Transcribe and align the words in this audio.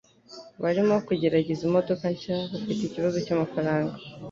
Barimo 0.61 0.95
kugerageza 1.07 1.61
imodoka 1.69 2.05
nshya. 2.13 2.37
Bafite 2.51 2.81
ikibazo 2.87 3.17
cyamafaranga. 3.25 3.95